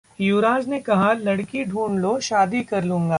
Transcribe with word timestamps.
युवराज 0.19 0.67
ने 0.67 0.79
कहा, 0.79 1.13
लड़की 1.13 1.63
ढूंढ 1.65 1.99
लो, 1.99 2.19
शादी 2.19 2.61
कर 2.63 2.83
लूंगा 2.83 3.09